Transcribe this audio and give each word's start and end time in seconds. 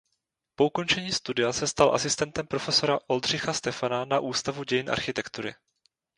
Po 0.55 0.65
ukončení 0.67 1.11
studia 1.13 1.53
se 1.53 1.67
stal 1.67 1.95
asistentem 1.95 2.47
profesora 2.47 2.99
Oldřicha 3.07 3.53
Stefana 3.53 4.05
na 4.05 4.19
Ústavu 4.19 4.63
dějin 4.63 4.89
architektury. 4.91 5.53